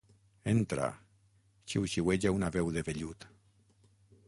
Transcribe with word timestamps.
Entra! 0.53 0.87
—xiuxiueja 1.73 2.33
una 2.39 2.51
veu 2.57 2.73
de 2.79 2.85
vellut. 2.91 3.31